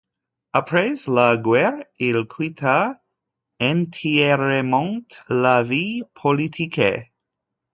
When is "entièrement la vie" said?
3.61-6.01